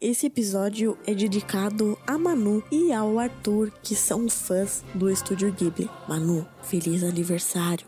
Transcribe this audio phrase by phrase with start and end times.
[0.00, 5.90] Esse episódio é dedicado a Manu e ao Arthur, que são fãs do estúdio Ghibli.
[6.08, 7.84] Manu, feliz aniversário!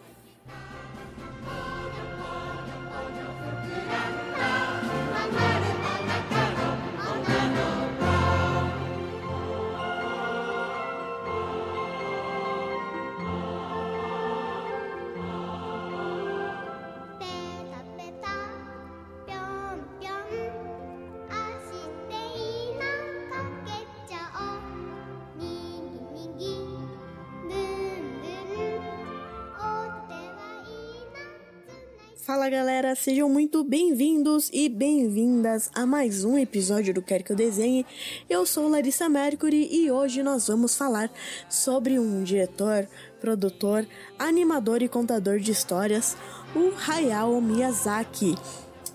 [33.00, 37.86] Sejam muito bem-vindos e bem-vindas a mais um episódio do Quer Que Eu Desenhe.
[38.28, 41.10] Eu sou Larissa Mercury e hoje nós vamos falar
[41.48, 42.86] sobre um diretor,
[43.18, 43.86] produtor,
[44.18, 46.14] animador e contador de histórias,
[46.54, 48.34] o Hayao Miyazaki.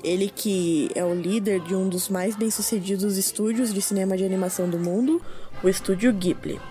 [0.03, 4.69] Ele que é o líder de um dos mais bem-sucedidos estúdios de cinema de animação
[4.69, 5.19] do mundo,
[5.63, 6.61] o estúdio Ghibli.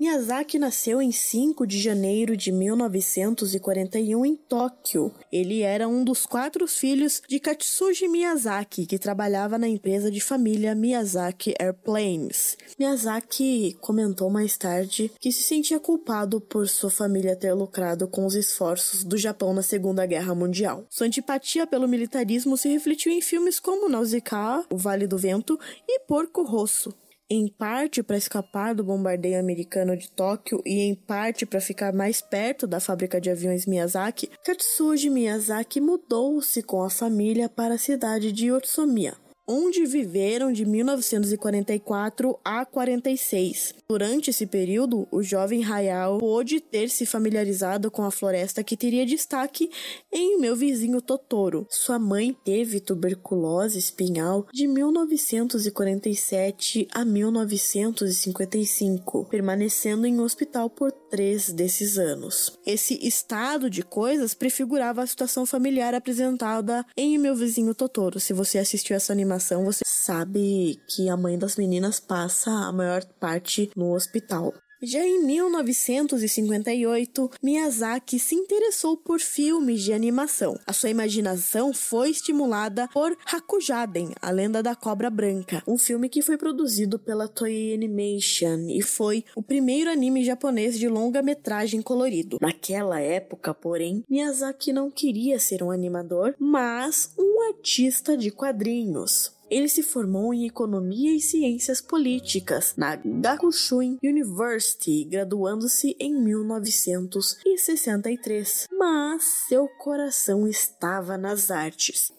[0.00, 5.12] Miyazaki nasceu em 5 de janeiro de 1941 em Tóquio.
[5.32, 10.72] Ele era um dos quatro filhos de Katsuji Miyazaki, que trabalhava na empresa de família
[10.72, 12.56] Miyazaki Airplanes.
[12.78, 18.36] Miyazaki comentou mais tarde que se sentia culpado por sua família ter lucrado com os
[18.36, 20.86] esforços do Japão na Segunda Guerra Mundial.
[20.88, 25.98] Sua antipatia pelo militarismo se refletiu em filmes como Nausicaa, O Vale do Vento e
[26.06, 26.94] Porco Rosso
[27.30, 32.20] em parte para escapar do bombardeio americano de Tóquio e em parte para ficar mais
[32.20, 38.32] perto da fábrica de aviões Miyazaki, Katsuji Miyazaki mudou-se com a família para a cidade
[38.32, 39.16] de Otsumiya
[39.48, 43.74] onde viveram de 1944 a 46.
[43.88, 49.06] Durante esse período, o jovem Hayao pôde ter se familiarizado com a floresta que teria
[49.06, 49.70] destaque
[50.12, 51.66] em Meu Vizinho Totoro.
[51.70, 61.96] Sua mãe teve tuberculose espinhal de 1947 a 1955, permanecendo em hospital por três desses
[61.96, 62.52] anos.
[62.66, 68.20] Esse estado de coisas prefigurava a situação familiar apresentada em Meu Vizinho Totoro.
[68.20, 73.04] Se você assistiu essa animação, você sabe que a mãe das meninas passa a maior
[73.20, 74.54] parte no hospital.
[74.80, 80.56] Já em 1958, Miyazaki se interessou por filmes de animação.
[80.64, 86.22] A sua imaginação foi estimulada por Hakujaden, a lenda da cobra branca, um filme que
[86.22, 92.38] foi produzido pela Toei Animation e foi o primeiro anime japonês de longa-metragem colorido.
[92.40, 99.36] Naquela época, porém, Miyazaki não queria ser um animador, mas um artista de quadrinhos.
[99.50, 108.66] Ele se formou em Economia e Ciências Políticas na Gakushuin University, graduando-se em 1963.
[108.70, 112.12] Mas seu coração estava nas artes.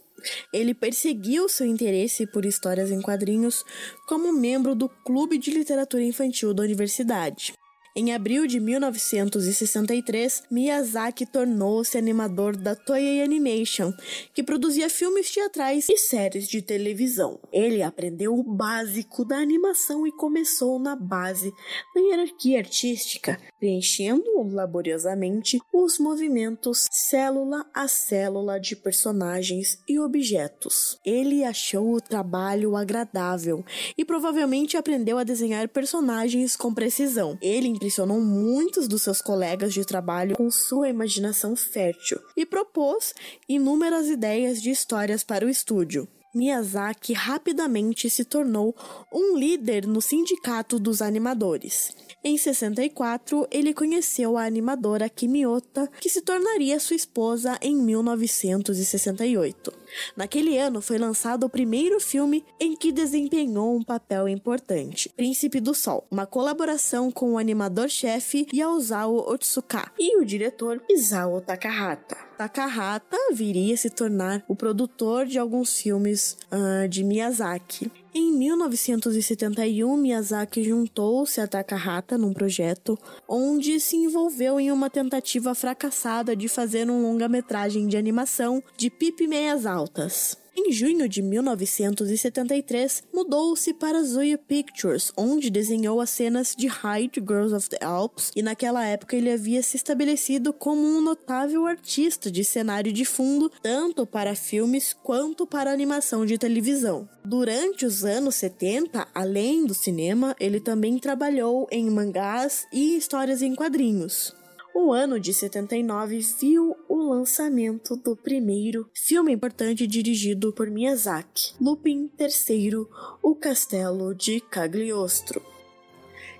[0.51, 3.63] Ele perseguiu seu interesse por histórias em quadrinhos
[4.07, 7.53] como membro do Clube de Literatura Infantil da universidade.
[7.99, 13.91] Em abril de 1963, Miyazaki tornou-se animador da Toei Animation,
[14.33, 17.37] que produzia filmes teatrais e séries de televisão.
[17.51, 21.51] Ele aprendeu o básico da animação e começou na base
[21.93, 30.97] da hierarquia artística, preenchendo laboriosamente os movimentos célula a célula de personagens e objetos.
[31.05, 33.61] Ele achou o trabalho agradável
[33.97, 37.37] e provavelmente aprendeu a desenhar personagens com precisão.
[37.41, 43.15] Ele impressionou muitos dos seus colegas de trabalho com sua imaginação fértil e propôs
[43.47, 46.07] inúmeras ideias de histórias para o estúdio.
[46.35, 48.75] Miyazaki rapidamente se tornou
[49.11, 51.91] um líder no sindicato dos animadores.
[52.23, 59.73] Em 64, ele conheceu a animadora Kimiota, que se tornaria sua esposa em 1968.
[60.15, 65.73] Naquele ano foi lançado o primeiro filme em que desempenhou um papel importante, Príncipe do
[65.73, 72.17] Sol, uma colaboração com o animador-chefe Yaozawa Otsuka e o diretor Isao Takahata.
[72.37, 77.91] Takahata viria a se tornar o produtor de alguns filmes uh, de Miyazaki.
[78.13, 82.97] Em 1971, Miyazaki juntou-se a Takahata num projeto
[83.27, 89.27] onde se envolveu em uma tentativa fracassada de fazer um longa-metragem de animação de Pipe
[89.27, 90.35] Meias Altas.
[90.61, 97.55] Em junho de 1973, mudou-se para Zoya Pictures, onde desenhou as cenas de Hyde Girls
[97.55, 102.43] of the Alps, e naquela época ele havia se estabelecido como um notável artista de
[102.43, 107.07] cenário de fundo, tanto para filmes quanto para animação de televisão.
[107.23, 113.55] Durante os anos 70, além do cinema, ele também trabalhou em mangás e histórias em
[113.55, 114.35] quadrinhos.
[114.73, 122.09] O ano de 79 viu o lançamento do primeiro filme importante dirigido por Miyazaki, Lupin
[122.19, 122.85] III,
[123.21, 125.41] O Castelo de Cagliostro.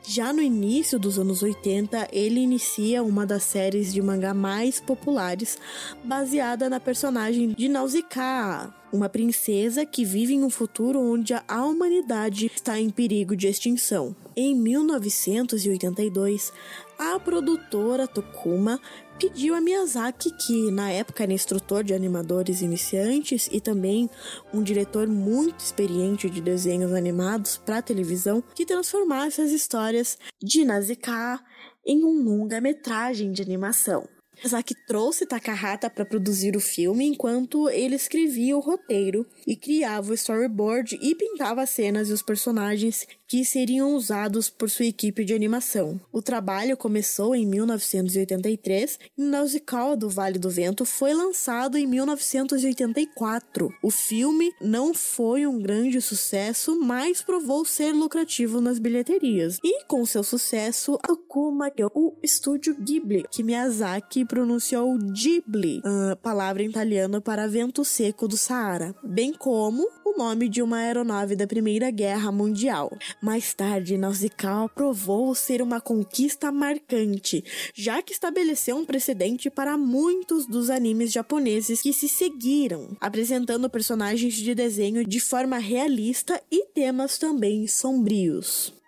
[0.04, 5.57] Já no início dos anos 80, ele inicia uma das séries de mangá mais populares,
[6.04, 12.48] baseada na personagem de Nausicaa, uma princesa que vive em um futuro onde a humanidade
[12.48, 14.16] está em perigo de extinção.
[14.36, 16.52] Em 1982,
[16.98, 18.80] a produtora Tokuma
[19.19, 24.10] pediu a Miyazaki, que na época era instrutor de animadores iniciantes e também
[24.54, 31.39] um diretor muito experiente de desenhos animados para televisão, que transformasse as histórias de Nausicaa
[31.86, 34.07] em um longa-metragem de animação.
[34.40, 40.14] Miyazaki trouxe Takahata para produzir o filme enquanto ele escrevia o roteiro e criava o
[40.14, 45.34] storyboard e pintava as cenas e os personagens que seriam usados por sua equipe de
[45.34, 46.02] animação.
[46.12, 53.70] O trabalho começou em 1983 e Nausicaa do Vale do Vento foi lançado em 1984.
[53.84, 59.60] O filme não foi um grande sucesso, mas provou ser lucrativo nas bilheterias.
[59.64, 65.81] E com seu sucesso, Tokuma o estúdio Ghibli, que Miyazaki pronunciou Ghibli,
[66.22, 71.36] palavra em italiano para vento seco do Saara, bem como o nome de uma aeronave
[71.36, 72.96] da Primeira Guerra Mundial.
[73.22, 77.44] Mais tarde, Nausicaa provou ser uma conquista marcante,
[77.74, 84.36] já que estabeleceu um precedente para muitos dos animes japoneses que se seguiram, apresentando personagens
[84.36, 88.79] de desenho de forma realista e temas também sombrios.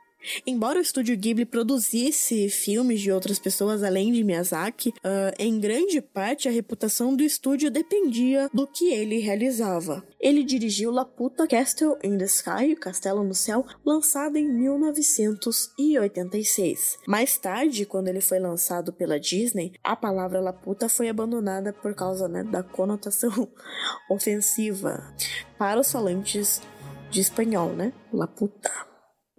[0.46, 6.00] Embora o estúdio Ghibli produzisse filmes de outras pessoas além de Miyazaki, uh, em grande
[6.02, 10.06] parte a reputação do estúdio dependia do que ele realizava.
[10.20, 17.00] Ele dirigiu Laputa Castle in the Sky, Castelo no Céu, lançado em 1986.
[17.08, 22.28] Mais tarde, quando ele foi lançado pela Disney, a palavra Laputa foi abandonada por causa
[22.28, 23.48] né, da conotação
[24.10, 25.14] ofensiva
[25.58, 26.62] para os falantes
[27.10, 27.92] de espanhol, né?
[28.12, 28.91] Laputa.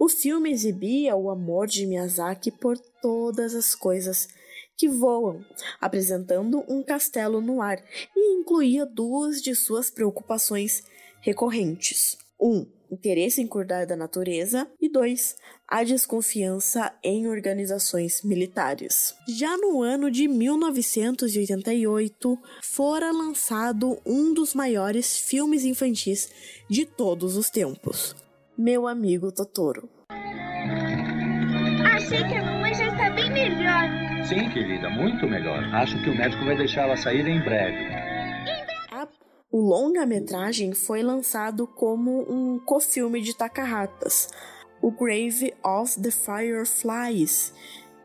[0.03, 4.29] O filme exibia o amor de Miyazaki por todas as coisas
[4.77, 5.45] que voam,
[5.81, 7.81] apresentando um castelo no ar
[8.17, 10.83] e incluía duas de suas preocupações
[11.21, 15.37] recorrentes: um, interesse em cuidar da natureza e dois,
[15.69, 19.15] a desconfiança em organizações militares.
[19.29, 26.29] Já no ano de 1988, fora lançado um dos maiores filmes infantis
[26.69, 28.17] de todos os tempos,
[28.57, 29.89] meu amigo Totoro.
[31.95, 33.85] Achei que a mamãe já está bem melhor.
[34.29, 35.63] Sim, querida, muito melhor.
[35.75, 37.95] Acho que o médico vai deixá-la sair em breve.
[38.91, 39.09] A,
[39.51, 44.29] o longa-metragem foi lançado como um cofilme de Takahatas,
[44.81, 47.55] o Grave of the Fireflies,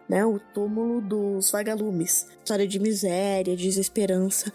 [0.08, 4.52] né, o túmulo dos vagalumes, história de miséria, desesperança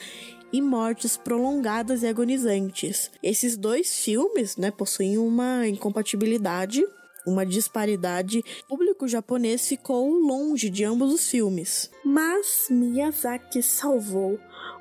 [0.53, 3.11] e mortes prolongadas e agonizantes.
[3.23, 6.85] Esses dois filmes, né, possuem uma incompatibilidade,
[7.27, 8.43] uma disparidade.
[8.65, 11.91] O público japonês ficou longe de ambos os filmes.
[12.05, 14.39] Mas Miyazaki salvou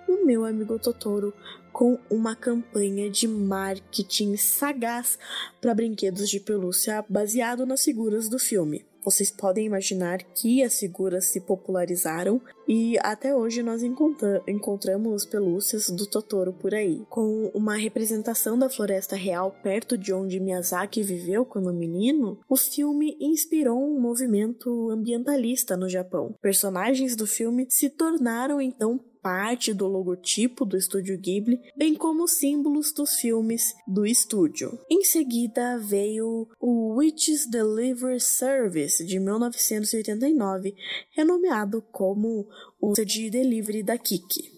[0.08, 1.34] o meu amigo Totoro
[1.72, 5.18] com uma campanha de marketing sagaz
[5.62, 8.86] para brinquedos de pelúcia baseado nas figuras do filme.
[9.04, 15.90] Vocês podem imaginar que as figuras se popularizaram e até hoje nós encontra encontramos pelúcias
[15.90, 17.04] do Totoro por aí.
[17.10, 23.18] Com uma representação da floresta real perto de onde Miyazaki viveu quando menino, o filme
[23.20, 26.36] inspirou um movimento ambientalista no Japão.
[26.42, 32.92] Personagens do filme se tornaram então parte do logotipo do estúdio Ghibli, bem como símbolos
[32.92, 34.80] dos filmes do estúdio.
[34.90, 40.76] Em seguida veio o Witches Delivery Service de 1989,
[41.12, 42.48] renomeado como
[42.80, 44.52] o de delivery da Kiki,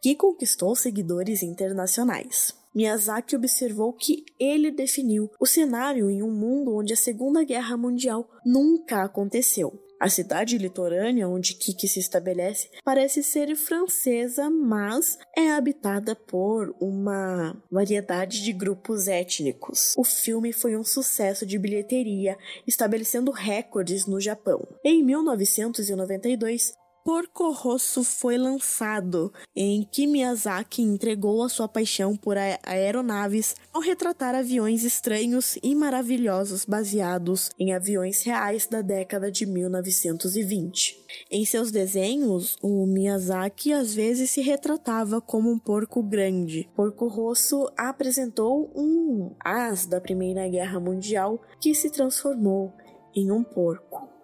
[0.00, 2.56] que conquistou seguidores internacionais.
[2.74, 8.28] Miyazaki observou que ele definiu o cenário em um mundo onde a Segunda Guerra Mundial
[8.44, 9.87] nunca aconteceu.
[10.00, 17.60] A cidade litorânea onde Kiki se estabelece parece ser francesa, mas é habitada por uma
[17.70, 19.94] variedade de grupos étnicos.
[19.96, 24.66] O filme foi um sucesso de bilheteria, estabelecendo recordes no Japão.
[24.84, 26.74] Em 1992,
[27.08, 34.34] Porco Rosso foi lançado, em que Miyazaki entregou a sua paixão por aeronaves ao retratar
[34.34, 41.02] aviões estranhos e maravilhosos baseados em aviões reais da década de 1920.
[41.30, 46.68] Em seus desenhos, o Miyazaki às vezes se retratava como um porco grande.
[46.76, 52.74] Porco Rosso apresentou um as da Primeira Guerra Mundial que se transformou
[53.16, 54.17] em um porco.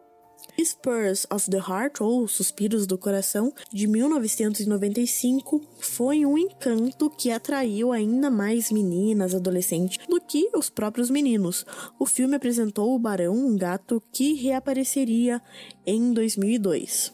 [0.63, 7.93] Spurs of the Heart, ou Suspiros do Coração, de 1995, foi um encanto que atraiu
[7.93, 11.67] ainda mais meninas adolescentes do que os próprios meninos.
[11.99, 15.43] O filme apresentou o Barão, um gato que reapareceria
[15.87, 17.13] em 2002.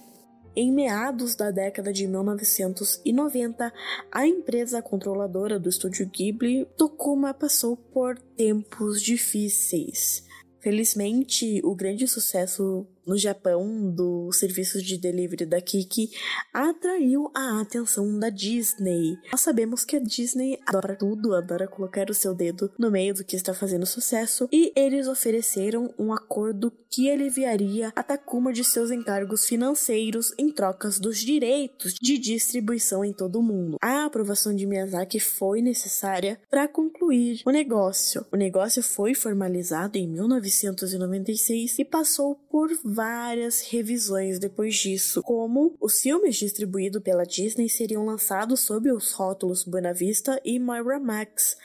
[0.55, 3.73] Em meados da década de 1990,
[4.11, 10.25] a empresa controladora do estúdio Ghibli, Tokuma, passou por tempos difíceis.
[10.61, 16.11] Felizmente, o grande sucesso no Japão do serviço de delivery da Kiki
[16.53, 19.19] atraiu a atenção da Disney.
[19.31, 23.25] Nós sabemos que a Disney adora tudo, adora colocar o seu dedo no meio do
[23.25, 28.91] que está fazendo sucesso e eles ofereceram um acordo que aliviaria a Takuma de seus
[28.91, 33.77] encargos financeiros em trocas dos direitos de distribuição em todo o mundo.
[33.81, 38.27] A aprovação de Miyazaki foi necessária para concluir o negócio.
[38.33, 46.01] O negócio foi formalizado em 1996 e passou por várias revisões depois disso, como os
[46.01, 51.57] filmes distribuídos pela Disney seriam lançados sob os rótulos Buena Vista e Max.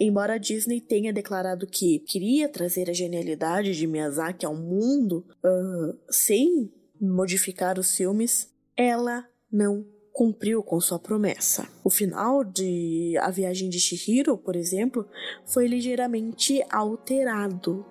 [0.00, 5.98] Embora a Disney tenha declarado que queria trazer a genialidade de Miyazaki ao mundo uh,
[6.08, 11.68] sem modificar os filmes, ela não cumpriu com sua promessa.
[11.82, 15.06] O final de A Viagem de Chihiro, por exemplo,
[15.46, 17.86] foi ligeiramente alterado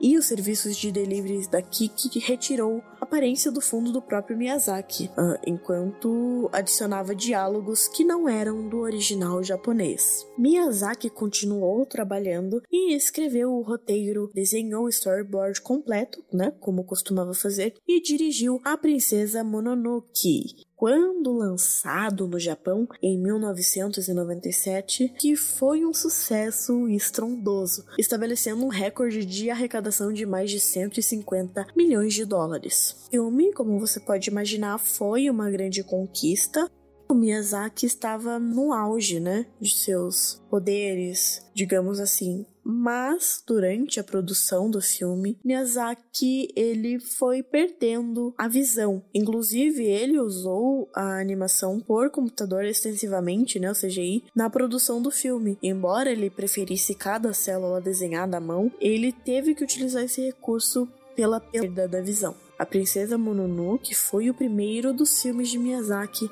[0.00, 5.10] e os serviços de delivery da Kiki retirou a aparência do fundo do próprio Miyazaki,
[5.16, 10.26] uh, enquanto adicionava diálogos que não eram do original japonês.
[10.38, 17.74] Miyazaki continuou trabalhando e escreveu o roteiro, desenhou o storyboard completo, né, como costumava fazer,
[17.86, 26.86] e dirigiu A Princesa Mononoke, quando lançado no Japão em 1997, que foi um sucesso
[26.88, 32.94] estrondoso, estabelecendo um recorde de arrecadação de mais de 150 milhões de dólares.
[33.06, 36.70] O filme, como você pode imaginar, foi uma grande conquista.
[37.08, 44.68] O Miyazaki estava no auge, né, de seus poderes, digamos assim, mas durante a produção
[44.68, 49.04] do filme, Miyazaki ele foi perdendo a visão.
[49.14, 55.56] Inclusive, ele usou a animação por computador extensivamente, né, o CGI, na produção do filme.
[55.62, 61.38] Embora ele preferisse cada célula desenhada à mão, ele teve que utilizar esse recurso pela
[61.38, 62.34] perda da visão.
[62.58, 66.28] A Princesa Mononoke foi o primeiro dos filmes de Miyazaki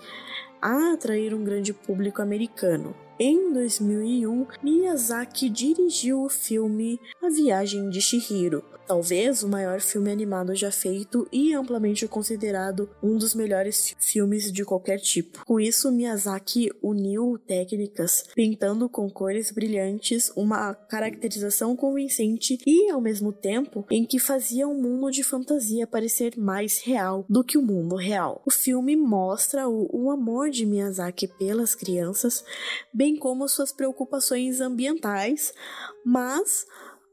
[0.64, 2.94] a atrair um grande público americano.
[3.18, 10.54] Em 2001, Miyazaki dirigiu o filme A Viagem de Chihiro, talvez o maior filme animado
[10.54, 15.44] já feito e amplamente considerado um dos melhores filmes de qualquer tipo.
[15.44, 23.33] Com isso, Miyazaki uniu técnicas, pintando com cores brilhantes uma caracterização convincente e, ao mesmo
[23.33, 27.97] tempo, em que fazia um mundo de fantasia parecer mais real do que o mundo
[27.97, 28.42] real.
[28.47, 32.44] O filme mostra o, o amor de Miyazaki pelas crianças,
[32.92, 35.52] bem como suas preocupações ambientais,
[36.04, 36.64] mas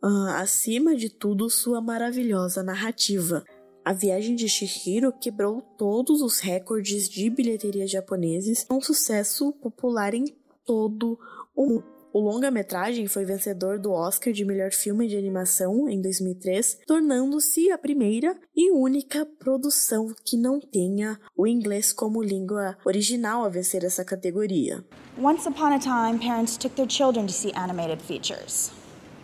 [0.03, 3.43] uh, acima de tudo, sua maravilhosa narrativa.
[3.83, 10.25] A Viagem de Shihiro quebrou todos os recordes de bilheteria japoneses, um sucesso popular em
[10.63, 11.17] todo
[11.55, 12.00] o mundo.
[12.13, 17.77] O longa-metragem foi vencedor do Oscar de melhor filme de animação em 2003, tornando-se a
[17.77, 24.03] primeira e única produção que não tenha o inglês como língua original a vencer essa
[24.03, 24.83] categoria.
[25.17, 28.73] Once upon a time, parents took their children to see animated features.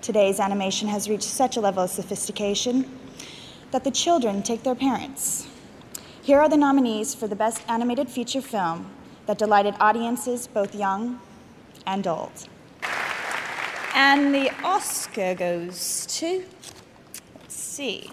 [0.01, 2.85] Today's animation has reached such a level of sophistication
[3.71, 5.45] that the children take their parents.
[6.23, 8.85] Here are the nominees for the Best Animated Feature Film
[9.25, 11.19] that delighted audiences both young
[11.85, 12.47] and old.
[13.99, 16.43] And the Oscar goes to,
[17.33, 18.11] let's see,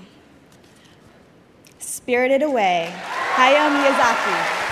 [1.78, 2.88] Spirited Away,
[3.36, 4.64] Hayao Miyazaki.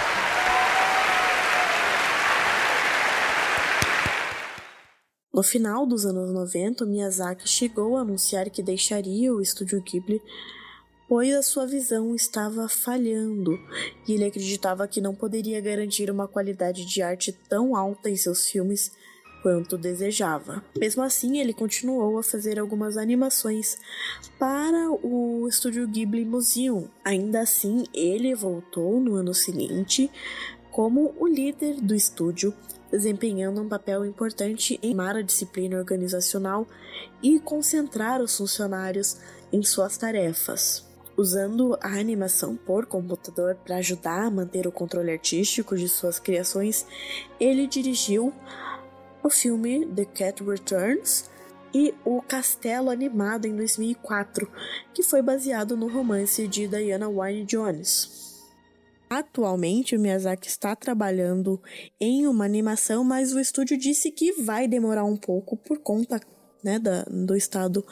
[5.35, 10.19] No final dos anos 90, Miyazaki chegou a anunciar que deixaria o estúdio Ghibli
[11.12, 13.59] pois a sua visão estava falhando
[14.09, 18.47] e ele acreditava que não poderia garantir uma qualidade de arte tão alta em seus
[18.47, 18.90] filmes
[19.42, 20.64] quanto desejava.
[20.78, 23.76] Mesmo assim, ele continuou a fazer algumas animações
[24.38, 26.88] para o estúdio Ghibli Museum.
[27.04, 30.11] Ainda assim, ele voltou no ano seguinte
[30.70, 32.54] como o líder do estúdio,
[32.90, 36.66] desempenhando um papel importante em amar a disciplina organizacional
[37.22, 39.18] e concentrar os funcionários
[39.52, 40.87] em suas tarefas.
[41.14, 46.87] Usando a animação por computador para ajudar a manter o controle artístico de suas criações,
[47.38, 48.32] ele dirigiu
[49.22, 51.30] o filme The Cat Returns
[51.74, 54.50] e O Castelo Animado em 2004,
[54.92, 58.22] que foi baseado no romance de Diana Wynne Jones.
[59.08, 61.60] Atualmente, o Miyazaki está trabalhando
[62.00, 66.20] em uma animação, mas o estúdio disse que vai demorar um pouco por conta
[66.62, 67.84] né, da, do estado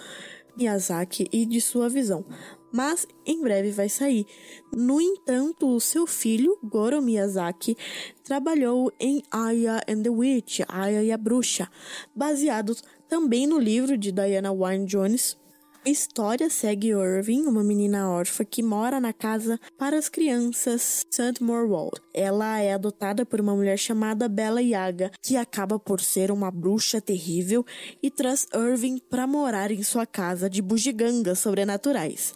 [0.57, 2.25] Miyazaki e de sua visão
[2.73, 4.27] mas em breve vai sair.
[4.73, 7.77] No entanto, seu filho, Goro Miyazaki,
[8.23, 11.69] trabalhou em Aya and the Witch, Aya e a Bruxa,
[12.15, 12.77] baseado
[13.09, 15.37] também no livro de Diana Wynne Jones,
[15.83, 21.43] a história segue Irving, uma menina órfã que mora na casa para as crianças St.
[21.43, 22.03] Morwald.
[22.13, 27.01] Ela é adotada por uma mulher chamada Bella Yaga, que acaba por ser uma bruxa
[27.01, 27.65] terrível
[28.03, 32.35] e traz Irving para morar em sua casa de bugigangas sobrenaturais.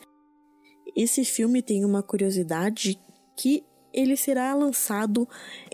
[0.96, 2.98] Esse filme tem uma curiosidade
[3.36, 5.28] que ele será lançado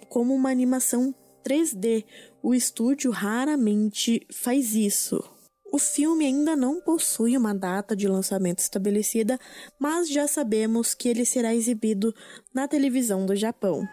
[0.09, 2.05] como uma animação 3D.
[2.43, 5.23] O estúdio raramente faz isso.
[5.73, 9.39] O filme ainda não possui uma data de lançamento estabelecida,
[9.79, 12.13] mas já sabemos que ele será exibido
[12.53, 13.87] na televisão do Japão.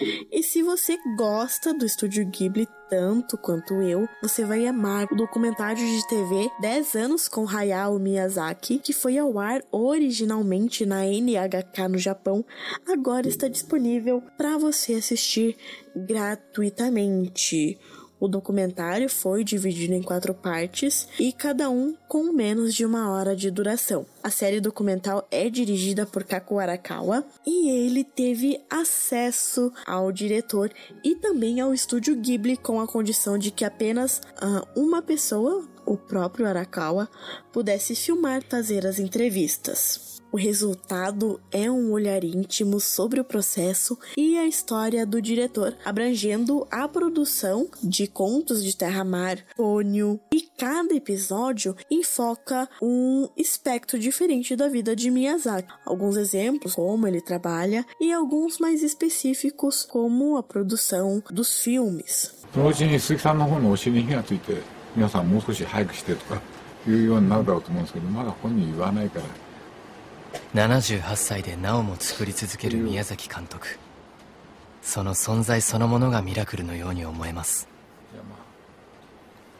[0.00, 5.84] E se você gosta do estúdio Ghibli tanto quanto eu, você vai amar o documentário
[5.84, 11.98] de TV 10 anos com Hayao Miyazaki, que foi ao ar originalmente na NHK no
[11.98, 12.44] Japão,
[12.86, 15.56] agora está disponível para você assistir
[15.94, 17.78] gratuitamente.
[18.22, 23.34] O documentário foi dividido em quatro partes e cada um com menos de uma hora
[23.34, 24.06] de duração.
[24.22, 30.70] A série documental é dirigida por Kaku Arakawa e ele teve acesso ao diretor
[31.02, 35.96] e também ao estúdio Ghibli com a condição de que apenas uh, uma pessoa, o
[35.96, 37.08] próprio Arakawa,
[37.52, 40.21] pudesse filmar e fazer as entrevistas.
[40.31, 46.67] O resultado é um olhar íntimo sobre o processo e a história do diretor, abrangendo
[46.69, 54.67] a produção de contos de terra-mar, pônio, e cada episódio enfoca um espectro diferente da
[54.67, 55.73] vida de Miyazaki.
[55.85, 62.33] Alguns exemplos, como ele trabalha, e alguns mais específicos, como a produção dos filmes.
[64.97, 66.41] 皆さんもう少し早くしてとか
[66.87, 69.25] いうようになるだろうと思うんですけどまだ本人言わないから
[70.54, 73.66] 78歳でなおも作り続ける宮崎監督。
[74.82, 77.68] その存在そのものがミラクルのように思えます。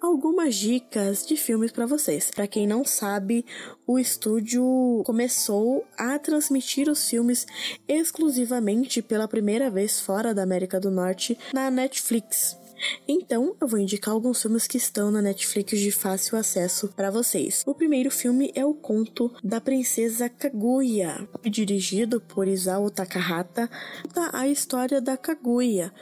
[0.00, 2.32] algumas dicas de filmes para vocês.
[2.34, 3.46] Para quem não sabe,
[3.86, 7.46] o estúdio começou a transmitir os filmes
[7.86, 12.59] exclusivamente pela primeira vez fora da América do Norte na Netflix.
[13.06, 17.62] Então, eu vou indicar alguns filmes que estão na Netflix de fácil acesso para vocês.
[17.66, 23.68] O primeiro filme é o Conto da Princesa Kaguya, dirigido por Isao Takahata.
[24.12, 25.92] Tá a história da Kaguya,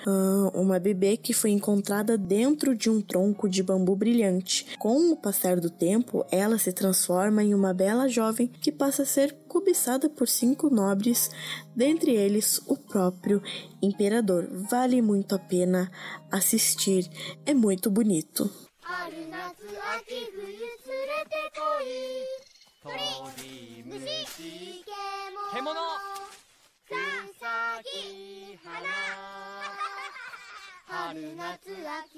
[0.55, 4.67] uma bebê que foi encontrada dentro de um tronco de bambu brilhante.
[4.79, 9.07] Com o passar do tempo, ela se transforma em uma bela jovem que passa a
[9.07, 11.31] ser cobiçada por cinco nobres,
[11.75, 13.43] dentre eles o próprio
[13.81, 14.47] imperador.
[14.71, 15.91] Vale muito a pena
[16.31, 17.09] assistir, assistir.
[17.47, 18.51] É muito bonito.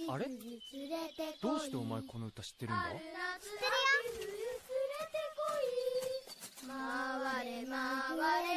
[0.08, 0.26] あれ
[1.42, 2.82] どうしてお前この歌知ってるんだ？
[2.84, 3.10] 知ってるよ
[6.66, 7.72] 回れ回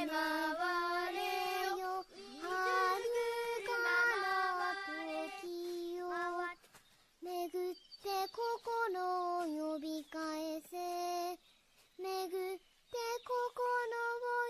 [0.05, 1.42] れ回れ
[8.33, 8.41] 心
[8.97, 10.77] を呼び返せ。
[12.01, 12.65] 巡って
[13.29, 13.37] 心
[14.17, 14.42] を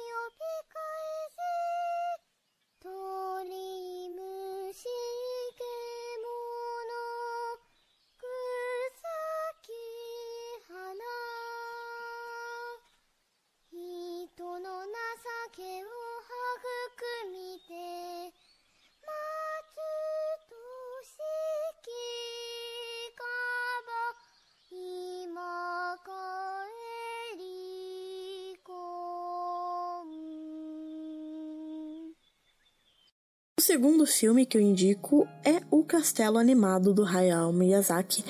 [33.63, 38.21] segundo filme que eu indico é O Castelo Animado do Hayao Miyazaki.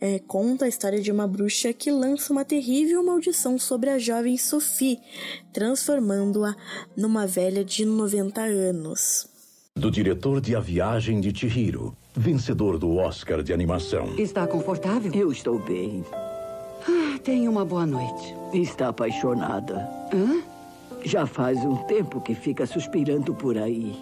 [0.00, 4.36] É, conta a história de uma bruxa que lança uma terrível maldição sobre a jovem
[4.36, 4.98] Sophie,
[5.52, 6.56] transformando-a
[6.96, 9.28] numa velha de 90 anos.
[9.76, 14.18] Do diretor de A Viagem de Chihiro, vencedor do Oscar de animação.
[14.18, 15.12] Está confortável?
[15.14, 16.04] Eu estou bem.
[16.88, 18.34] Ah, tenha uma boa noite.
[18.52, 19.88] Está apaixonada.
[20.12, 20.42] Hã?
[21.04, 23.94] Já faz um tempo que fica suspirando por aí.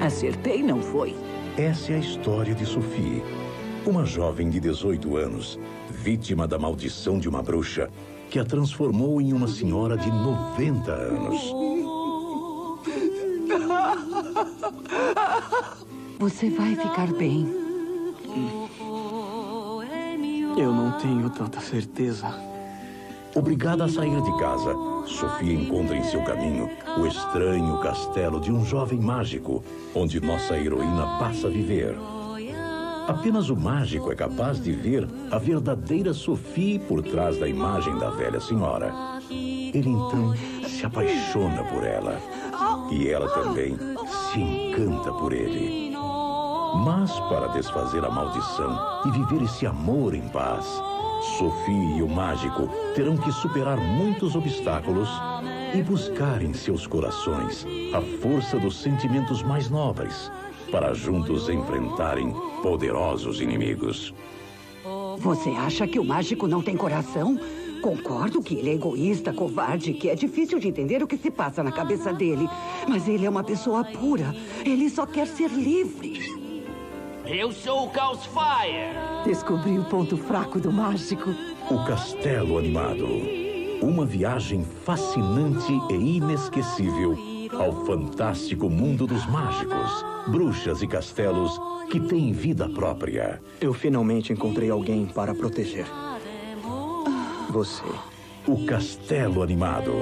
[0.00, 1.16] Acertei, não foi?
[1.56, 3.22] Essa é a história de Sophie,
[3.84, 5.58] uma jovem de 18 anos,
[5.90, 7.90] vítima da maldição de uma bruxa
[8.30, 11.52] que a transformou em uma senhora de 90 anos.
[16.18, 17.46] Você vai ficar bem.
[20.56, 22.49] Eu não tenho tanta certeza.
[23.34, 24.74] Obrigada a sair de casa,
[25.06, 29.62] Sofia encontra em seu caminho o estranho castelo de um jovem mágico,
[29.94, 31.96] onde nossa heroína passa a viver.
[33.06, 38.10] Apenas o mágico é capaz de ver a verdadeira Sophie por trás da imagem da
[38.10, 38.92] velha senhora.
[39.28, 40.34] Ele então
[40.66, 42.20] se apaixona por ela.
[42.90, 45.92] E ela também se encanta por ele.
[46.84, 50.80] Mas para desfazer a maldição e viver esse amor em paz,
[51.20, 55.08] Sophie e o mágico terão que superar muitos obstáculos
[55.74, 60.30] e buscar em seus corações a força dos sentimentos mais nobres
[60.70, 64.14] para juntos enfrentarem poderosos inimigos.
[65.18, 67.38] Você acha que o mágico não tem coração?
[67.82, 71.62] Concordo que ele é egoísta, covarde, que é difícil de entender o que se passa
[71.62, 72.48] na cabeça dele.
[72.88, 74.34] Mas ele é uma pessoa pura.
[74.64, 76.49] Ele só quer ser livre.
[77.32, 79.24] Eu sou o Caos Fire.
[79.24, 81.30] Descobri o ponto fraco do mágico.
[81.70, 83.06] O Castelo Animado.
[83.80, 87.16] Uma viagem fascinante e inesquecível
[87.56, 91.56] ao fantástico mundo dos mágicos, bruxas e castelos
[91.88, 93.40] que têm vida própria.
[93.60, 95.86] Eu finalmente encontrei alguém para proteger.
[97.48, 97.84] Você.
[98.44, 99.92] O Castelo Animado.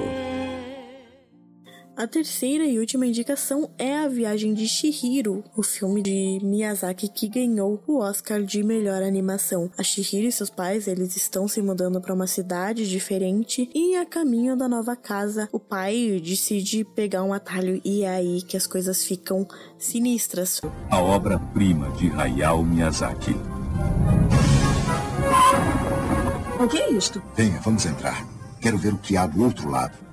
[1.99, 7.27] A terceira e última indicação é A Viagem de Shihiro, o filme de Miyazaki que
[7.27, 9.69] ganhou o Oscar de melhor animação.
[9.77, 14.05] A Shihiro e seus pais, eles estão se mudando para uma cidade diferente e a
[14.05, 18.65] caminho da nova casa, o pai decide pegar um atalho e é aí que as
[18.65, 19.45] coisas ficam
[19.77, 20.61] sinistras.
[20.89, 23.35] A obra-prima de Hayao Miyazaki.
[26.63, 27.21] O que é isto?
[27.35, 28.25] Venha, vamos entrar.
[28.61, 30.08] Quero ver o que há do outro lado.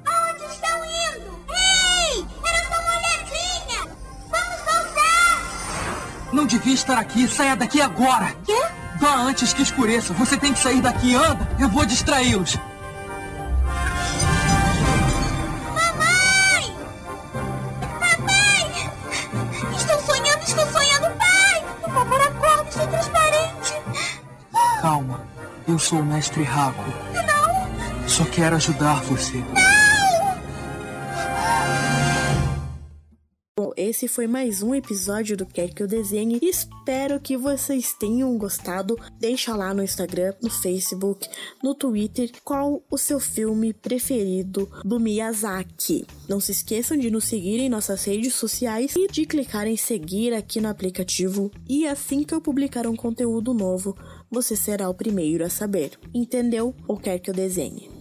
[6.36, 7.26] Não devia estar aqui.
[7.26, 8.36] Saia daqui agora!
[8.44, 8.62] Quê?
[9.00, 10.12] Vá antes que escureça.
[10.12, 11.14] Você tem que sair daqui.
[11.14, 11.48] Anda!
[11.58, 12.58] Eu vou distraí-los.
[15.74, 16.76] Mamãe!
[17.98, 18.90] Papai!
[19.74, 21.64] Estou sonhando, estou sonhando, pai!
[21.80, 23.74] Por favor, acorda, estou transparente.
[24.82, 25.22] Calma.
[25.66, 26.84] Eu sou o mestre Raco.
[27.14, 28.06] Não!
[28.06, 29.42] Só quero ajudar você.
[33.86, 36.40] Esse foi mais um episódio do Quer Que Eu Desenhe.
[36.42, 38.98] Espero que vocês tenham gostado.
[39.20, 41.28] Deixa lá no Instagram, no Facebook,
[41.62, 46.04] no Twitter qual o seu filme preferido do Miyazaki.
[46.28, 50.34] Não se esqueçam de nos seguir em nossas redes sociais e de clicar em seguir
[50.34, 51.52] aqui no aplicativo.
[51.68, 53.96] E assim que eu publicar um conteúdo novo,
[54.28, 55.92] você será o primeiro a saber.
[56.12, 57.95] Entendeu ou quer que eu desenhe?